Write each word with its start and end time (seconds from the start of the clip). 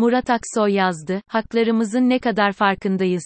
Murat 0.00 0.30
Aksoy 0.30 0.72
yazdı, 0.72 1.22
haklarımızın 1.26 2.08
ne 2.08 2.18
kadar 2.18 2.52
farkındayız. 2.52 3.22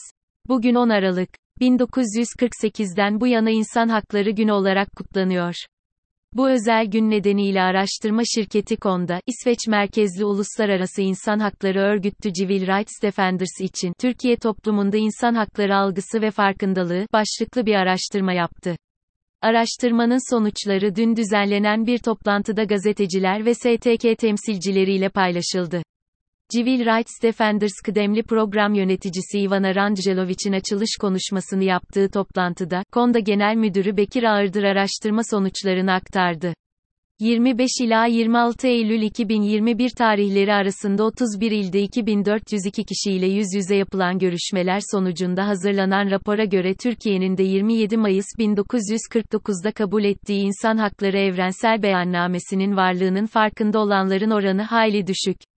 Bugün 0.49 0.75
10 0.75 0.89
Aralık. 0.89 1.29
1948'den 1.61 3.21
bu 3.21 3.27
yana 3.27 3.51
İnsan 3.51 3.89
Hakları 3.89 4.31
Günü 4.31 4.53
olarak 4.53 4.89
kutlanıyor. 4.97 5.55
Bu 6.33 6.51
özel 6.51 6.87
gün 6.87 7.11
nedeniyle 7.11 7.63
araştırma 7.63 8.23
şirketi 8.35 8.77
Konda, 8.77 9.21
İsveç 9.27 9.59
merkezli 9.69 10.25
uluslararası 10.25 11.03
insan 11.03 11.39
hakları 11.39 11.79
örgütü 11.79 12.33
Civil 12.33 12.67
Rights 12.67 13.03
Defenders 13.03 13.61
için 13.61 13.93
Türkiye 14.01 14.37
toplumunda 14.37 14.97
insan 14.97 15.35
hakları 15.35 15.77
algısı 15.77 16.23
ve 16.23 16.31
farkındalığı 16.31 17.07
başlıklı 17.13 17.67
bir 17.67 17.75
araştırma 17.75 18.33
yaptı. 18.33 18.77
Araştırmanın 19.43 20.35
sonuçları 20.35 20.97
dün 20.97 21.17
düzenlenen 21.17 21.87
bir 21.87 21.99
toplantıda 21.99 22.65
gazeteciler 22.65 23.47
ve 23.47 23.55
STK 23.55 24.19
temsilcileriyle 24.19 25.09
paylaşıldı. 25.09 25.83
Civil 26.55 26.81
Rights 26.81 27.23
Defenders 27.23 27.73
kıdemli 27.85 28.23
program 28.23 28.75
yöneticisi 28.75 29.39
Ivana 29.39 29.75
Rangelovic'in 29.75 30.53
açılış 30.53 30.91
konuşmasını 31.01 31.65
yaptığı 31.65 32.11
toplantıda, 32.11 32.83
Konda 32.93 33.19
Genel 33.19 33.57
Müdürü 33.57 33.97
Bekir 33.97 34.23
Ağırdır 34.23 34.63
araştırma 34.63 35.21
sonuçlarını 35.31 35.93
aktardı. 35.93 36.55
25 37.21 37.71
ila 37.81 38.07
26 38.07 38.67
Eylül 38.67 39.03
2021 39.03 39.91
tarihleri 39.91 40.53
arasında 40.53 41.05
31 41.05 41.51
ilde 41.51 41.83
2402 41.83 42.85
kişiyle 42.85 43.27
yüz 43.27 43.47
yüze 43.55 43.77
yapılan 43.77 44.19
görüşmeler 44.19 44.81
sonucunda 44.91 45.47
hazırlanan 45.47 46.11
rapora 46.11 46.45
göre 46.45 46.75
Türkiye'nin 46.75 47.37
de 47.37 47.43
27 47.43 47.97
Mayıs 47.97 48.27
1949'da 48.39 49.73
kabul 49.73 50.05
ettiği 50.05 50.43
İnsan 50.43 50.77
Hakları 50.77 51.19
Evrensel 51.19 51.83
Beyannamesi'nin 51.83 52.77
varlığının 52.77 53.27
farkında 53.27 53.79
olanların 53.79 54.31
oranı 54.31 54.63
hayli 54.63 55.07
düşük. 55.07 55.54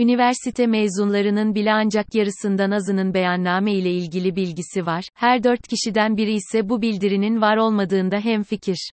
Üniversite 0.00 0.66
mezunlarının 0.66 1.54
bile 1.54 1.72
ancak 1.72 2.14
yarısından 2.14 2.70
azının 2.70 3.14
beyanname 3.14 3.72
ile 3.72 3.90
ilgili 3.90 4.36
bilgisi 4.36 4.86
var, 4.86 5.04
her 5.14 5.44
dört 5.44 5.68
kişiden 5.68 6.16
biri 6.16 6.32
ise 6.32 6.68
bu 6.68 6.82
bildirinin 6.82 7.40
var 7.40 7.56
olmadığında 7.56 8.18
hemfikir. 8.20 8.90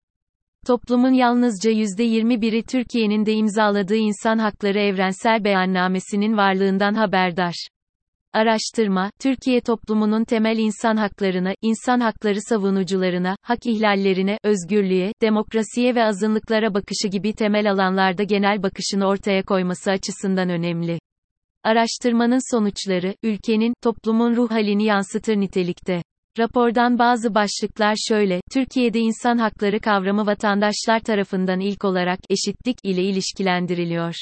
Toplumun 0.67 1.13
yalnızca 1.13 1.71
%21'i 1.71 2.63
Türkiye'nin 2.63 3.27
de 3.27 3.33
imzaladığı 3.33 3.97
İnsan 3.97 4.39
Hakları 4.39 4.79
Evrensel 4.79 5.45
Beyannamesi'nin 5.45 6.37
varlığından 6.37 6.95
haberdar. 6.95 7.69
Araştırma, 8.37 9.11
Türkiye 9.21 9.61
toplumunun 9.61 10.25
temel 10.25 10.59
insan 10.59 10.97
haklarına, 10.97 11.55
insan 11.63 12.01
hakları 12.01 12.43
savunucularına, 12.49 13.37
hak 13.43 13.67
ihlallerine, 13.67 14.39
özgürlüğe, 14.45 15.13
demokrasiye 15.23 15.95
ve 15.95 16.05
azınlıklara 16.05 16.75
bakışı 16.75 17.09
gibi 17.09 17.33
temel 17.33 17.71
alanlarda 17.71 18.23
genel 18.23 18.63
bakışını 18.63 19.07
ortaya 19.07 19.43
koyması 19.43 19.91
açısından 19.91 20.49
önemli. 20.49 20.99
Araştırmanın 21.65 22.57
sonuçları, 22.57 23.15
ülkenin, 23.23 23.75
toplumun 23.83 24.37
ruh 24.37 24.51
halini 24.51 24.85
yansıtır 24.85 25.37
nitelikte. 25.37 26.03
Rapordan 26.39 26.99
bazı 26.99 27.35
başlıklar 27.35 27.95
şöyle, 28.09 28.41
Türkiye'de 28.53 28.99
insan 28.99 29.39
hakları 29.39 29.81
kavramı 29.81 30.27
vatandaşlar 30.27 31.01
tarafından 31.01 31.61
ilk 31.61 31.85
olarak 31.85 32.21
eşitlik 32.31 32.77
ile 32.85 33.03
ilişkilendiriliyor. 33.03 34.15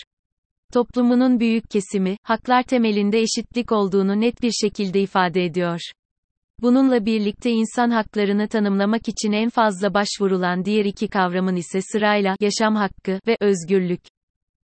Toplumunun 0.75 1.41
büyük 1.41 1.70
kesimi, 1.70 2.17
haklar 2.22 2.62
temelinde 2.62 3.20
eşitlik 3.20 3.72
olduğunu 3.72 4.20
net 4.20 4.42
bir 4.42 4.50
şekilde 4.50 5.00
ifade 5.00 5.44
ediyor. 5.44 5.80
Bununla 6.62 7.06
birlikte 7.06 7.50
insan 7.50 7.91
haklarını 7.91 8.48
tanımlamak 8.48 9.08
için 9.08 9.33
en 9.33 9.50
fazla 9.50 9.95
başvurulan 9.95 10.64
diğer 10.64 10.84
iki 10.84 11.08
kavramın 11.08 11.56
ise 11.56 11.80
sırayla 11.92 12.36
yaşam 12.41 12.77
hakkı 12.77 13.20
ve 13.27 13.36
özgürlük. 13.41 14.00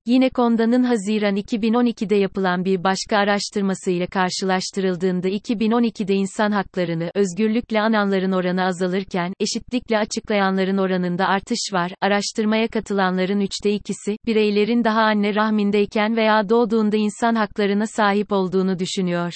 Yine 0.08 0.30
Konda'nın 0.30 0.84
Haziran 0.84 1.36
2012'de 1.36 2.16
yapılan 2.16 2.66
bir 2.66 2.84
başka 2.84 3.18
araştırmasıyla 3.18 4.08
karşılaştırıldığında 4.08 5.30
2012'de 5.30 6.14
insan 6.14 6.52
haklarını 6.52 7.12
özgürlükle 7.16 7.82
ananların 7.82 8.32
oranı 8.32 8.64
azalırken, 8.64 9.34
eşitlikle 9.40 9.98
açıklayanların 9.98 10.78
oranında 10.78 11.28
artış 11.28 11.73
var. 11.73 11.92
Araştırmaya 12.02 12.67
katılanların 12.67 13.40
üçte 13.40 13.72
ikisi, 13.72 14.17
bireylerin 14.26 14.84
daha 14.84 15.02
anne 15.02 15.36
rahmindeyken 15.36 16.16
veya 16.16 16.50
doğduğunda 16.50 16.98
insan 16.98 17.36
haklarına 17.36 17.88
sahip 17.88 18.32
olduğunu 18.32 18.80
düşünüyor. 18.80 19.34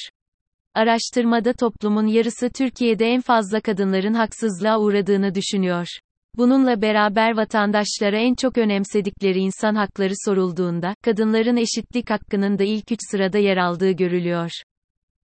Araştırmada 0.75 1.53
toplumun 1.53 2.07
yarısı 2.07 2.49
Türkiye'de 2.49 3.05
en 3.05 3.21
fazla 3.21 3.61
kadınların 3.61 4.13
haksızlığa 4.13 4.79
uğradığını 4.79 5.35
düşünüyor. 5.35 5.87
Bununla 6.37 6.81
beraber 6.81 7.37
vatandaşlara 7.37 8.17
en 8.17 8.35
çok 8.35 8.57
önemsedikleri 8.57 9.39
insan 9.39 9.75
hakları 9.75 10.13
sorulduğunda, 10.25 10.95
kadınların 11.03 11.57
eşitlik 11.57 12.09
hakkının 12.09 12.59
da 12.59 12.63
ilk 12.63 12.91
üç 12.91 12.99
sırada 13.11 13.37
yer 13.37 13.57
aldığı 13.57 13.91
görülüyor. 13.91 14.51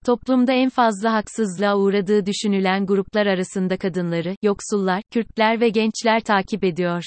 Toplumda 0.06 0.52
en 0.52 0.68
fazla 0.68 1.12
haksızlığa 1.12 1.76
uğradığı 1.76 2.26
düşünülen 2.26 2.86
gruplar 2.86 3.26
arasında 3.26 3.76
kadınları, 3.76 4.36
yoksullar, 4.42 5.02
Kürtler 5.12 5.60
ve 5.60 5.68
gençler 5.68 6.20
takip 6.20 6.64
ediyor. 6.64 7.02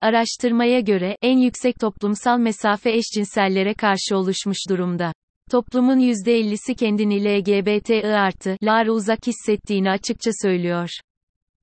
Araştırmaya 0.00 0.80
göre, 0.80 1.16
en 1.22 1.38
yüksek 1.38 1.80
toplumsal 1.80 2.38
mesafe 2.38 2.92
eşcinsellere 2.92 3.74
karşı 3.74 4.16
oluşmuş 4.16 4.58
durumda. 4.70 5.12
Toplumun 5.50 5.98
%50'si 5.98 6.74
kendini 6.74 7.24
LGBT 7.24 8.04
artı, 8.04 8.56
lar 8.62 8.86
uzak 8.86 9.26
hissettiğini 9.26 9.90
açıkça 9.90 10.30
söylüyor. 10.42 10.88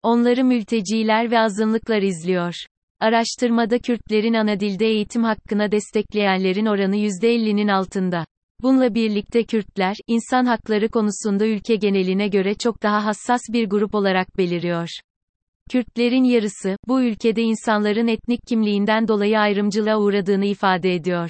Onları 0.03 0.43
mülteciler 0.43 1.31
ve 1.31 1.39
azınlıklar 1.39 2.01
izliyor. 2.01 2.53
Araştırmada 2.99 3.79
Kürtlerin 3.79 4.33
ana 4.33 4.59
dilde 4.59 4.85
eğitim 4.85 5.23
hakkına 5.23 5.71
destekleyenlerin 5.71 6.65
oranı 6.65 6.95
%50'nin 6.95 7.67
altında. 7.67 8.25
Bununla 8.61 8.95
birlikte 8.95 9.43
Kürtler, 9.43 9.95
insan 10.07 10.45
hakları 10.45 10.89
konusunda 10.89 11.47
ülke 11.47 11.75
geneline 11.75 12.27
göre 12.27 12.55
çok 12.55 12.83
daha 12.83 13.05
hassas 13.05 13.41
bir 13.53 13.69
grup 13.69 13.95
olarak 13.95 14.37
beliriyor. 14.37 14.89
Kürtlerin 15.71 16.23
yarısı, 16.23 16.75
bu 16.87 17.01
ülkede 17.01 17.41
insanların 17.41 18.07
etnik 18.07 18.39
kimliğinden 18.47 19.07
dolayı 19.07 19.39
ayrımcılığa 19.39 19.99
uğradığını 19.99 20.45
ifade 20.45 20.95
ediyor. 20.95 21.29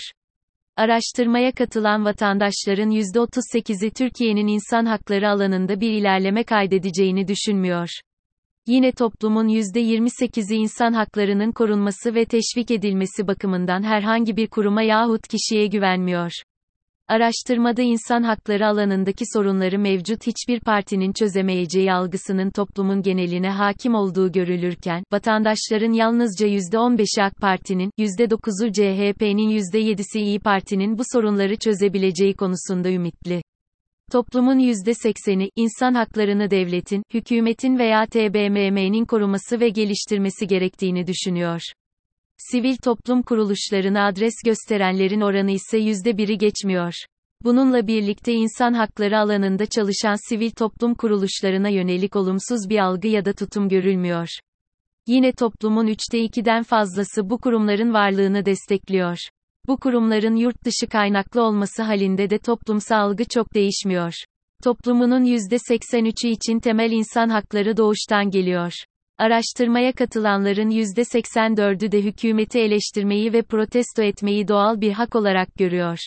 Araştırmaya 0.78 1.52
katılan 1.52 2.06
vatandaşların 2.06 2.92
%38'i 2.92 3.92
Türkiye'nin 3.92 4.48
insan 4.48 4.86
hakları 4.86 5.30
alanında 5.30 5.82
bir 5.82 5.92
ilerleme 5.92 6.44
kaydedeceğini 6.44 7.28
düşünmüyor. 7.28 7.90
Yine 8.68 8.92
toplumun 8.92 9.48
%28'i 9.48 10.56
insan 10.56 10.94
haklarının 10.94 11.52
korunması 11.52 12.16
ve 12.16 12.26
teşvik 12.26 12.72
edilmesi 12.72 13.28
bakımından 13.28 13.84
herhangi 13.84 14.38
bir 14.38 14.48
kuruma 14.48 14.82
yahut 14.82 15.28
kişiye 15.28 15.68
güvenmiyor. 15.68 16.32
Araştırmada 17.08 17.82
insan 17.82 18.24
hakları 18.24 18.68
alanındaki 18.68 19.24
sorunları 19.34 19.80
mevcut 19.80 20.28
hiçbir 20.28 20.60
partinin 20.60 21.14
çözemeyeceği 21.14 21.94
algısının 21.94 22.50
toplumun 22.50 23.02
geneline 23.02 23.50
hakim 23.50 23.96
olduğu 23.96 24.32
görülürken, 24.32 25.04
vatandaşların 25.12 25.94
yalnızca 25.94 26.48
%15'i 26.48 27.24
AK 27.24 27.36
Parti'nin, 27.42 27.92
%9'u 28.00 28.72
CHP'nin 28.72 29.50
%7'si 29.50 30.20
İyi 30.20 30.40
Parti'nin 30.40 30.98
bu 30.98 31.04
sorunları 31.14 31.56
çözebileceği 31.56 32.34
konusunda 32.34 32.90
ümitli. 32.90 33.42
Toplumun 34.12 34.60
%80'i, 34.60 35.50
insan 35.56 35.94
haklarını 35.94 36.52
devletin, 36.52 37.04
hükümetin 37.14 37.80
veya 37.80 38.06
TBMM'nin 38.06 39.06
koruması 39.06 39.60
ve 39.60 39.70
geliştirmesi 39.70 40.48
gerektiğini 40.48 41.08
düşünüyor. 41.08 41.62
Sivil 42.38 42.78
toplum 42.78 43.22
kuruluşlarına 43.24 44.06
adres 44.06 44.34
gösterenlerin 44.46 45.22
oranı 45.22 45.52
ise 45.52 45.80
%1'i 45.80 46.38
geçmiyor. 46.38 46.94
Bununla 47.44 47.88
birlikte 47.88 48.34
insan 48.34 48.74
hakları 48.74 49.20
alanında 49.20 49.66
çalışan 49.66 50.30
sivil 50.30 50.52
toplum 50.52 50.96
kuruluşlarına 50.96 51.70
yönelik 51.70 52.16
olumsuz 52.16 52.70
bir 52.70 52.80
algı 52.80 53.08
ya 53.08 53.26
da 53.26 53.34
tutum 53.34 53.70
görülmüyor. 53.70 54.28
Yine 55.08 55.32
toplumun 55.32 55.88
üçte 55.88 56.20
ikiden 56.20 56.64
fazlası 56.64 57.30
bu 57.30 57.38
kurumların 57.38 57.94
varlığını 57.94 58.46
destekliyor. 58.46 59.18
Bu 59.68 59.78
kurumların 59.78 60.36
yurt 60.36 60.66
dışı 60.66 60.88
kaynaklı 60.88 61.42
olması 61.42 61.84
halinde 61.84 62.30
de 62.30 62.38
toplumsal 62.38 62.98
algı 62.98 63.26
çok 63.26 63.54
değişmiyor. 63.54 64.14
Toplumunun 64.64 65.26
%83'ü 65.26 66.28
için 66.28 66.60
temel 66.60 66.92
insan 66.92 67.30
hakları 67.30 67.78
doğuştan 67.78 68.30
geliyor. 68.30 68.74
Araştırmaya 69.18 69.94
katılanların 69.94 70.70
%84'ü 70.70 71.92
de 71.92 72.02
hükümeti 72.02 72.60
eleştirmeyi 72.60 73.34
ve 73.34 73.42
protesto 73.42 74.02
etmeyi 74.02 74.48
doğal 74.48 74.82
bir 74.82 74.92
hak 74.92 75.16
olarak 75.16 75.56
görüyor. 75.56 75.98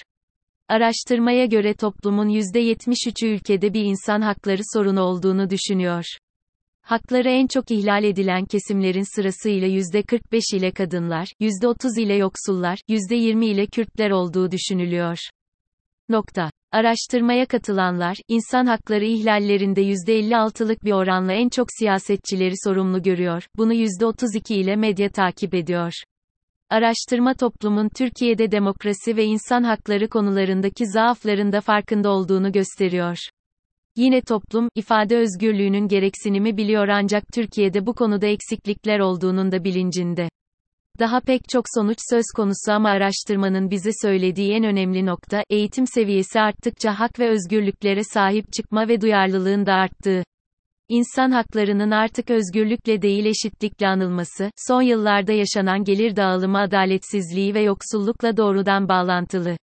Araştırmaya 0.68 1.46
göre 1.46 1.74
toplumun 1.74 2.28
%73'ü 2.28 3.26
ülkede 3.26 3.74
bir 3.74 3.84
insan 3.84 4.20
hakları 4.20 4.62
sorunu 4.72 5.00
olduğunu 5.00 5.50
düşünüyor. 5.50 6.04
Hakları 6.84 7.28
en 7.28 7.46
çok 7.46 7.70
ihlal 7.70 8.04
edilen 8.04 8.44
kesimlerin 8.44 9.16
sırasıyla 9.16 9.68
%45 9.68 10.56
ile 10.56 10.70
kadınlar, 10.70 11.28
%30 11.40 12.00
ile 12.00 12.14
yoksullar, 12.14 12.78
%20 12.88 13.46
ile 13.46 13.66
Kürtler 13.66 14.10
olduğu 14.10 14.50
düşünülüyor. 14.50 15.18
Nokta. 16.08 16.50
Araştırmaya 16.72 17.46
katılanlar, 17.46 18.16
insan 18.28 18.66
hakları 18.66 19.04
ihlallerinde 19.04 19.82
%56'lık 19.82 20.84
bir 20.84 20.92
oranla 20.92 21.32
en 21.32 21.48
çok 21.48 21.66
siyasetçileri 21.78 22.54
sorumlu 22.64 23.02
görüyor, 23.02 23.46
bunu 23.56 23.74
%32 23.74 24.54
ile 24.54 24.76
medya 24.76 25.08
takip 25.08 25.54
ediyor. 25.54 25.92
Araştırma 26.70 27.34
toplumun 27.34 27.88
Türkiye'de 27.88 28.50
demokrasi 28.50 29.16
ve 29.16 29.24
insan 29.24 29.62
hakları 29.62 30.08
konularındaki 30.08 30.86
zaaflarında 30.86 31.60
farkında 31.60 32.10
olduğunu 32.10 32.52
gösteriyor. 32.52 33.16
Yine 33.96 34.20
toplum, 34.20 34.68
ifade 34.74 35.16
özgürlüğünün 35.16 35.88
gereksinimi 35.88 36.56
biliyor 36.56 36.88
ancak 36.88 37.24
Türkiye'de 37.34 37.86
bu 37.86 37.94
konuda 37.94 38.26
eksiklikler 38.26 38.98
olduğunun 38.98 39.52
da 39.52 39.64
bilincinde. 39.64 40.28
Daha 40.98 41.20
pek 41.20 41.48
çok 41.48 41.64
sonuç 41.74 41.98
söz 42.10 42.24
konusu 42.36 42.72
ama 42.72 42.88
araştırmanın 42.88 43.70
bize 43.70 43.90
söylediği 44.02 44.52
en 44.52 44.64
önemli 44.64 45.06
nokta, 45.06 45.44
eğitim 45.50 45.86
seviyesi 45.86 46.40
arttıkça 46.40 46.98
hak 47.00 47.18
ve 47.18 47.28
özgürlüklere 47.30 48.04
sahip 48.04 48.52
çıkma 48.52 48.88
ve 48.88 49.00
duyarlılığın 49.00 49.66
da 49.66 49.72
arttığı. 49.72 50.24
İnsan 50.88 51.30
haklarının 51.30 51.90
artık 51.90 52.30
özgürlükle 52.30 53.02
değil 53.02 53.24
eşitlikle 53.24 53.88
anılması, 53.88 54.50
son 54.68 54.82
yıllarda 54.82 55.32
yaşanan 55.32 55.84
gelir 55.84 56.16
dağılımı 56.16 56.58
adaletsizliği 56.58 57.54
ve 57.54 57.60
yoksullukla 57.60 58.36
doğrudan 58.36 58.88
bağlantılı. 58.88 59.56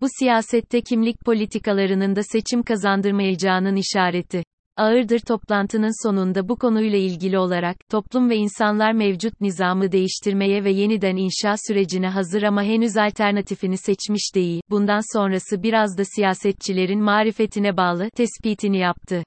Bu 0.00 0.06
siyasette 0.18 0.80
kimlik 0.80 1.20
politikalarının 1.20 2.16
da 2.16 2.22
seçim 2.22 2.62
kazandırmayacağının 2.62 3.76
işareti. 3.76 4.42
Ağırdır 4.76 5.18
toplantının 5.18 6.06
sonunda 6.06 6.48
bu 6.48 6.56
konuyla 6.56 6.98
ilgili 6.98 7.38
olarak, 7.38 7.76
toplum 7.90 8.30
ve 8.30 8.36
insanlar 8.36 8.92
mevcut 8.92 9.40
nizamı 9.40 9.92
değiştirmeye 9.92 10.64
ve 10.64 10.70
yeniden 10.70 11.16
inşa 11.16 11.54
sürecine 11.68 12.08
hazır 12.08 12.42
ama 12.42 12.62
henüz 12.62 12.96
alternatifini 12.96 13.76
seçmiş 13.76 14.34
değil, 14.34 14.60
bundan 14.70 15.18
sonrası 15.18 15.62
biraz 15.62 15.98
da 15.98 16.04
siyasetçilerin 16.04 17.02
marifetine 17.02 17.76
bağlı, 17.76 18.10
tespitini 18.10 18.78
yaptı. 18.78 19.22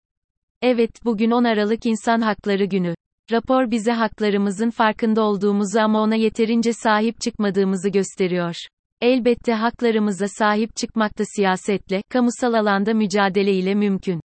Evet, 0.62 0.92
bugün 1.06 1.32
10 1.32 1.44
Aralık 1.44 1.86
İnsan 1.86 2.22
Hakları 2.22 2.66
Günü. 2.66 2.96
Rapor 3.32 3.72
bize 3.72 3.92
haklarımızın 3.92 4.70
farkında 4.70 5.22
olduğumuzu 5.22 5.80
ama 5.80 6.02
ona 6.02 6.16
yeterince 6.16 6.74
sahip 6.74 7.22
çıkmadığımızı 7.22 7.90
gösteriyor. 7.90 8.56
Elbette 9.02 9.54
haklarımıza 9.54 10.28
sahip 10.28 10.76
çıkmak 10.76 11.18
da 11.18 11.24
siyasetle, 11.36 12.04
kamusal 12.10 12.54
alanda 12.54 12.94
mücadele 12.94 13.54
ile 13.54 13.76
mümkün. 13.76 14.22